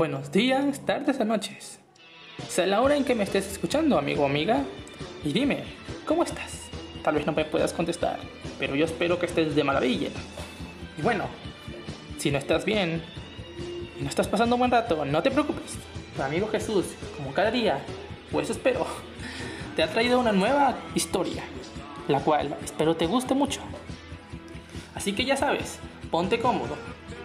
Buenos 0.00 0.32
días, 0.32 0.80
tardes 0.86 1.20
o 1.20 1.26
noches. 1.26 1.78
Sea 2.48 2.64
la 2.64 2.80
hora 2.80 2.96
en 2.96 3.04
que 3.04 3.14
me 3.14 3.24
estés 3.24 3.46
escuchando, 3.52 3.98
amigo 3.98 4.22
o 4.22 4.26
amiga. 4.26 4.62
Y 5.22 5.30
dime, 5.30 5.62
¿cómo 6.06 6.22
estás? 6.22 6.70
Tal 7.04 7.16
vez 7.16 7.26
no 7.26 7.32
me 7.32 7.44
puedas 7.44 7.74
contestar, 7.74 8.18
pero 8.58 8.74
yo 8.74 8.86
espero 8.86 9.18
que 9.18 9.26
estés 9.26 9.54
de 9.54 9.62
maravilla. 9.62 10.08
Y 10.96 11.02
bueno, 11.02 11.26
si 12.16 12.30
no 12.30 12.38
estás 12.38 12.64
bien 12.64 13.02
y 13.98 14.02
no 14.02 14.08
estás 14.08 14.26
pasando 14.26 14.56
un 14.56 14.60
buen 14.60 14.70
rato, 14.70 15.04
no 15.04 15.22
te 15.22 15.30
preocupes. 15.30 15.76
Amigo 16.18 16.48
Jesús, 16.48 16.86
como 17.18 17.34
cada 17.34 17.50
día, 17.50 17.80
pues 18.32 18.48
espero, 18.48 18.86
te 19.76 19.82
ha 19.82 19.92
traído 19.92 20.18
una 20.18 20.32
nueva 20.32 20.78
historia, 20.94 21.44
la 22.08 22.20
cual 22.20 22.56
espero 22.64 22.96
te 22.96 23.04
guste 23.04 23.34
mucho. 23.34 23.60
Así 24.94 25.12
que 25.12 25.26
ya 25.26 25.36
sabes, 25.36 25.78
ponte 26.10 26.40
cómodo, 26.40 26.78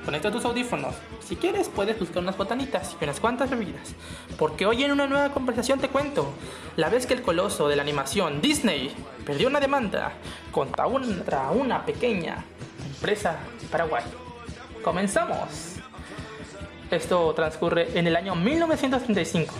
conecta 0.06 0.32
tus 0.32 0.46
audífonos. 0.46 0.96
Si 1.28 1.36
quieres, 1.36 1.68
puedes 1.68 2.00
buscar 2.00 2.22
unas 2.22 2.38
botanitas 2.38 2.96
y 3.02 3.04
unas 3.04 3.20
cuantas 3.20 3.50
bebidas. 3.50 3.96
Porque 4.38 4.66
hoy 4.66 4.84
en 4.84 4.92
una 4.92 5.08
nueva 5.08 5.32
conversación 5.34 5.80
te 5.80 5.90
cuento 5.90 6.32
la 6.78 6.90
vez 6.90 7.08
que 7.08 7.16
el 7.16 7.24
coloso 7.24 7.68
de 7.68 7.76
la 7.76 7.82
animación 7.82 8.40
Disney 8.40 8.94
perdió 9.26 9.48
una 9.48 9.60
demanda 9.60 10.14
contra 10.52 10.86
una, 10.86 11.86
pequeña 11.86 12.46
empresa 12.86 13.38
de 13.60 13.68
Paraguay. 13.68 14.04
Comenzamos. 14.84 15.74
Esto 16.92 17.34
transcurre 17.34 17.98
en 17.98 18.06
el 18.06 18.16
año 18.16 18.36
1935. 18.36 19.54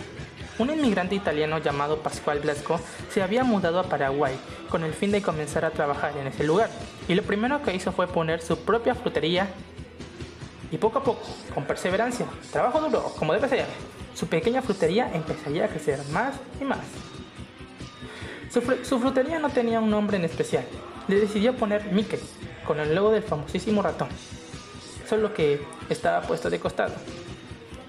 Un 0.58 0.70
inmigrante 0.70 1.14
italiano 1.14 1.58
llamado 1.58 1.98
Pascual 1.98 2.38
Blasco 2.38 2.80
se 3.10 3.22
había 3.22 3.44
mudado 3.44 3.80
a 3.80 3.82
Paraguay 3.82 4.34
con 4.70 4.84
el 4.84 4.94
fin 4.94 5.10
de 5.10 5.20
comenzar 5.20 5.64
a 5.64 5.70
trabajar 5.70 6.16
en 6.16 6.28
ese 6.28 6.44
lugar. 6.44 6.70
Y 7.08 7.14
lo 7.14 7.22
primero 7.22 7.62
que 7.62 7.74
hizo 7.74 7.92
fue 7.92 8.06
poner 8.06 8.40
su 8.40 8.58
propia 8.60 8.94
frutería 8.94 9.48
y 10.70 10.78
poco 10.78 10.98
a 10.98 11.04
poco, 11.04 11.22
con 11.54 11.64
perseverancia, 11.64 12.26
trabajo 12.50 12.80
duro, 12.80 13.12
como 13.18 13.32
debe 13.32 13.48
ser, 13.48 13.66
su 14.14 14.26
pequeña 14.26 14.62
frutería 14.62 15.10
empezaría 15.12 15.66
a 15.66 15.68
crecer 15.68 16.00
más 16.10 16.34
y 16.60 16.64
más. 16.64 16.80
Su, 18.50 18.98
frutería 18.98 19.38
no 19.38 19.50
tenía 19.50 19.80
un 19.80 19.90
nombre 19.90 20.16
en 20.16 20.24
especial. 20.24 20.64
Le 21.08 21.20
decidió 21.20 21.54
poner 21.54 21.92
Mickey, 21.92 22.18
con 22.66 22.80
el 22.80 22.94
logo 22.94 23.10
del 23.10 23.22
famosísimo 23.22 23.82
ratón. 23.82 24.08
Solo 25.06 25.34
que 25.34 25.60
estaba 25.90 26.26
puesto 26.26 26.48
de 26.48 26.58
costado. 26.58 26.94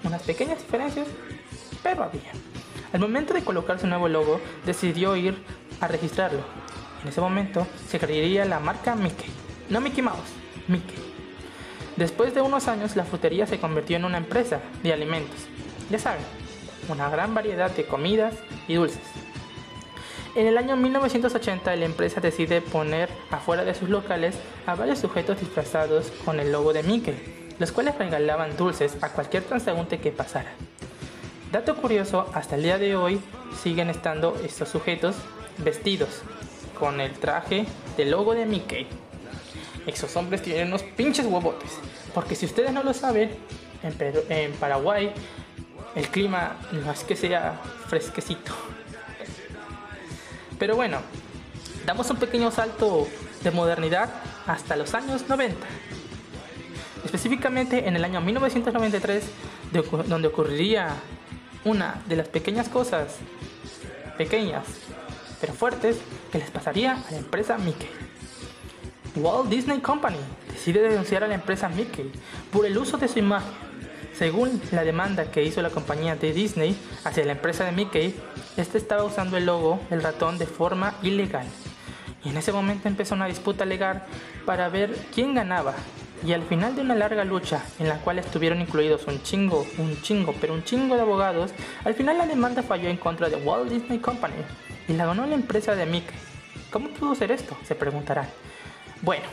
Unas 0.04 0.22
pequeñas 0.22 0.58
diferencias, 0.58 1.06
pero 1.82 2.02
había. 2.02 2.32
Al 2.92 3.00
momento 3.00 3.32
de 3.32 3.42
colocar 3.42 3.78
su 3.80 3.86
nuevo 3.86 4.08
logo, 4.08 4.40
decidió 4.66 5.16
ir 5.16 5.42
a 5.80 5.88
registrarlo. 5.88 6.40
En 7.02 7.08
ese 7.08 7.20
momento 7.22 7.66
se 7.88 7.98
crearía 7.98 8.44
la 8.44 8.60
marca 8.60 8.94
Mickey. 8.94 9.30
No 9.70 9.80
Mickey 9.80 10.02
Mouse, 10.02 10.34
Mickey. 10.66 11.07
Después 11.98 12.32
de 12.32 12.40
unos 12.40 12.68
años, 12.68 12.94
la 12.94 13.02
frutería 13.02 13.48
se 13.48 13.58
convirtió 13.58 13.96
en 13.96 14.04
una 14.04 14.18
empresa 14.18 14.60
de 14.84 14.92
alimentos. 14.92 15.40
Ya 15.90 15.98
saben, 15.98 16.22
una 16.88 17.10
gran 17.10 17.34
variedad 17.34 17.72
de 17.72 17.86
comidas 17.86 18.34
y 18.68 18.74
dulces. 18.74 19.02
En 20.36 20.46
el 20.46 20.58
año 20.58 20.76
1980, 20.76 21.74
la 21.74 21.84
empresa 21.84 22.20
decide 22.20 22.60
poner 22.60 23.08
afuera 23.32 23.64
de 23.64 23.74
sus 23.74 23.88
locales 23.88 24.36
a 24.64 24.76
varios 24.76 25.00
sujetos 25.00 25.40
disfrazados 25.40 26.12
con 26.24 26.38
el 26.38 26.52
logo 26.52 26.72
de 26.72 26.84
Mickey, 26.84 27.16
los 27.58 27.72
cuales 27.72 27.98
regalaban 27.98 28.56
dulces 28.56 28.96
a 29.02 29.08
cualquier 29.08 29.42
transeúnte 29.42 29.98
que 29.98 30.12
pasara. 30.12 30.52
Dato 31.50 31.74
curioso, 31.74 32.30
hasta 32.32 32.54
el 32.54 32.62
día 32.62 32.78
de 32.78 32.94
hoy 32.94 33.20
siguen 33.60 33.90
estando 33.90 34.36
estos 34.44 34.68
sujetos 34.68 35.16
vestidos 35.64 36.22
con 36.78 37.00
el 37.00 37.10
traje 37.14 37.66
del 37.96 38.12
logo 38.12 38.34
de 38.34 38.46
Mickey. 38.46 38.86
Esos 39.88 40.14
hombres 40.16 40.42
tienen 40.42 40.68
unos 40.68 40.82
pinches 40.82 41.26
huevotes. 41.26 41.70
Porque 42.14 42.34
si 42.34 42.44
ustedes 42.44 42.72
no 42.72 42.82
lo 42.82 42.92
saben, 42.92 43.30
en, 43.82 44.52
Paraguay 44.52 45.12
el 45.94 46.08
clima 46.08 46.56
no 46.72 46.92
es 46.92 47.04
que 47.04 47.16
sea 47.16 47.60
fresquecito. 47.86 48.52
Pero 50.58 50.76
bueno, 50.76 50.98
damos 51.86 52.10
un 52.10 52.18
pequeño 52.18 52.50
salto 52.50 53.08
de 53.42 53.50
modernidad 53.50 54.10
hasta 54.46 54.76
los 54.76 54.92
años 54.92 55.24
90. 55.26 55.56
Específicamente 57.04 57.88
en 57.88 57.96
el 57.96 58.04
año 58.04 58.20
1993, 58.20 59.24
donde 60.06 60.28
ocurriría 60.28 60.90
una 61.64 62.02
de 62.06 62.16
las 62.16 62.28
pequeñas 62.28 62.68
cosas, 62.68 63.16
pequeñas 64.18 64.66
pero 65.40 65.52
fuertes, 65.52 65.96
que 66.32 66.38
les 66.38 66.50
pasaría 66.50 66.94
a 66.94 67.10
la 67.10 67.18
empresa 67.18 67.56
Mickey. 67.58 68.07
Walt 69.16 69.48
Disney 69.48 69.80
Company 69.80 70.18
decide 70.52 70.80
denunciar 70.80 71.24
a 71.24 71.28
la 71.28 71.34
empresa 71.34 71.68
Mickey 71.68 72.10
por 72.52 72.66
el 72.66 72.76
uso 72.76 72.98
de 72.98 73.08
su 73.08 73.18
imagen. 73.18 73.52
Según 74.14 74.60
la 74.72 74.84
demanda 74.84 75.30
que 75.30 75.42
hizo 75.42 75.62
la 75.62 75.70
compañía 75.70 76.16
de 76.16 76.32
Disney 76.32 76.76
hacia 77.04 77.24
la 77.24 77.32
empresa 77.32 77.64
de 77.64 77.72
Mickey, 77.72 78.14
este 78.56 78.78
estaba 78.78 79.04
usando 79.04 79.36
el 79.36 79.46
logo 79.46 79.80
del 79.90 80.02
ratón 80.02 80.38
de 80.38 80.46
forma 80.46 80.94
ilegal. 81.02 81.46
Y 82.24 82.30
en 82.30 82.36
ese 82.36 82.52
momento 82.52 82.88
empezó 82.88 83.14
una 83.14 83.26
disputa 83.26 83.64
legal 83.64 84.02
para 84.44 84.68
ver 84.68 84.94
quién 85.14 85.34
ganaba. 85.34 85.74
Y 86.26 86.32
al 86.32 86.42
final 86.42 86.74
de 86.74 86.82
una 86.82 86.96
larga 86.96 87.24
lucha 87.24 87.62
en 87.78 87.88
la 87.88 87.98
cual 87.98 88.18
estuvieron 88.18 88.60
incluidos 88.60 89.06
un 89.06 89.22
chingo, 89.22 89.64
un 89.78 90.00
chingo, 90.02 90.34
pero 90.40 90.52
un 90.52 90.64
chingo 90.64 90.96
de 90.96 91.02
abogados, 91.02 91.52
al 91.84 91.94
final 91.94 92.18
la 92.18 92.26
demanda 92.26 92.62
falló 92.64 92.88
en 92.88 92.96
contra 92.96 93.28
de 93.28 93.36
Walt 93.36 93.70
Disney 93.70 94.00
Company 94.00 94.34
y 94.88 94.94
la 94.94 95.06
ganó 95.06 95.26
la 95.26 95.34
empresa 95.34 95.76
de 95.76 95.86
Mickey. 95.86 96.16
¿Cómo 96.72 96.88
pudo 96.88 97.14
ser 97.14 97.30
esto? 97.30 97.56
Se 97.64 97.76
preguntarán. 97.76 98.26
Bueno, 99.02 99.24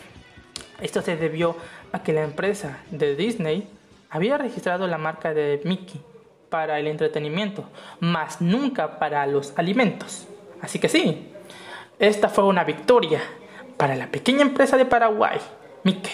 esto 0.81 1.02
se 1.02 1.16
debió 1.16 1.56
a 1.92 2.03
que 2.03 2.14
la 2.14 2.24
empresa 2.24 2.80
de 2.92 3.16
Disney 3.16 3.68
había 4.09 4.38
registrado 4.38 4.88
la 4.88 4.98
marca 4.98 5.34
de 5.34 5.62
Mickey 5.64 6.02
para 6.50 6.80
el 6.80 6.88
entretenimiento, 6.88 7.66
mas 8.00 8.42
nunca 8.42 9.00
para 9.00 9.26
los 9.26 9.53
alimentos. 9.58 10.28
Así 10.62 10.80
que 10.80 10.88
sí, 10.88 11.31
esta 12.00 12.30
fue 12.30 12.44
una 12.44 12.64
victoria 12.64 13.22
para 13.78 13.96
la 13.96 14.08
pequeña 14.08 14.42
empresa 14.42 14.78
de 14.78 14.86
Paraguay, 14.86 15.40
Mickey. 15.84 16.14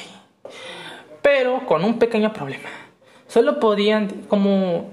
Pero 1.22 1.66
con 1.66 1.84
un 1.84 2.00
pequeño 2.00 2.34
problema. 2.34 2.70
Solo 3.28 3.60
podían, 3.60 4.08
como 4.28 4.90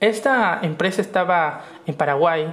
esta 0.00 0.60
empresa 0.62 1.00
estaba 1.00 1.64
en 1.86 1.94
Paraguay, 1.94 2.52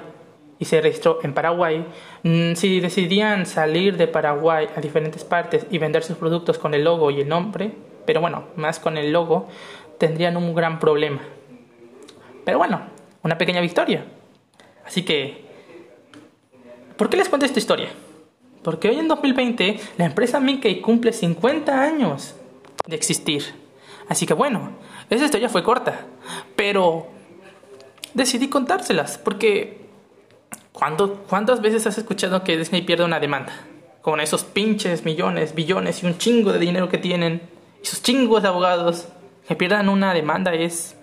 y 0.64 0.66
se 0.66 0.80
registró 0.80 1.20
en 1.24 1.34
Paraguay, 1.34 1.86
mm, 2.24 2.54
si 2.54 2.80
decidían 2.80 3.46
salir 3.46 3.98
de 3.98 4.08
Paraguay 4.08 4.70
a 4.74 4.80
diferentes 4.80 5.26
partes 5.26 5.68
y 5.70 5.78
vender 5.78 6.04
sus 6.04 6.16
productos 6.16 6.58
con 6.58 6.74
el 6.74 6.86
logo 6.86 7.12
y 7.12 7.20
el 7.20 7.28
nombre, 7.28 7.74
pero 8.06 8.22
bueno, 8.22 8.46
más 8.56 8.80
con 8.80 8.98
el 8.98 9.12
logo, 9.12 9.50
tendrían 9.98 10.38
un 10.38 10.56
gran 10.56 10.80
problema. 10.80 11.20
Pero 12.46 12.60
bueno, 12.60 12.80
una 13.24 13.38
pequeña 13.38 13.60
victoria. 13.60 14.06
Así 14.86 15.04
que, 15.04 15.44
¿por 16.96 17.10
qué 17.10 17.18
les 17.18 17.28
cuento 17.28 17.46
esta 17.46 17.60
historia? 17.60 17.90
Porque 18.64 18.88
hoy 18.88 19.00
en 19.00 19.10
2020 19.10 19.82
la 19.98 20.06
empresa 20.06 20.40
Mickey 20.40 20.80
cumple 20.80 21.12
50 21.12 21.82
años 21.82 22.36
de 22.88 22.96
existir. 22.96 23.44
Así 24.08 24.26
que 24.26 24.34
bueno, 24.34 24.72
esa 25.10 25.26
historia 25.26 25.50
fue 25.50 25.62
corta, 25.62 26.06
pero 26.56 27.08
decidí 28.14 28.48
contárselas 28.48 29.18
porque 29.18 29.83
¿Cuántas 30.74 31.62
veces 31.62 31.86
has 31.88 31.98
escuchado 31.98 32.44
que 32.44 32.58
Disney 32.58 32.82
pierde 32.82 33.06
una 33.06 33.20
demanda? 33.20 33.54
Con 34.02 34.20
esos 34.20 34.44
pinches 34.44 35.06
millones, 35.06 35.56
billones 35.56 36.04
y 36.04 36.08
un 36.08 36.18
chingo 36.18 36.52
de 36.52 36.60
dinero 36.60 36.90
que 36.90 36.98
tienen, 36.98 37.42
y 37.82 37.86
sus 37.86 38.02
chingos 38.02 38.42
de 38.42 38.50
abogados, 38.50 39.08
que 39.48 39.56
pierdan 39.56 39.88
una 39.90 40.14
demanda 40.14 40.54
es 40.54 40.96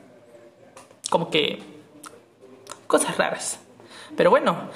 como 1.08 1.30
que 1.30 1.62
cosas 2.86 3.16
raras. 3.16 3.60
Pero 4.16 4.30
bueno, 4.30 4.68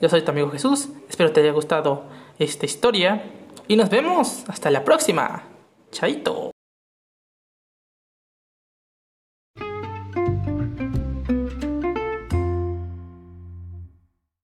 yo 0.00 0.08
soy 0.08 0.22
tu 0.22 0.30
amigo 0.30 0.50
Jesús, 0.50 0.88
espero 1.08 1.32
te 1.32 1.40
haya 1.40 1.52
gustado 1.52 2.04
esta 2.38 2.66
historia 2.66 3.24
y 3.66 3.76
nos 3.76 3.90
vemos 3.90 4.44
hasta 4.48 4.70
la 4.70 4.84
próxima. 4.84 5.44
Chaito. 5.90 6.57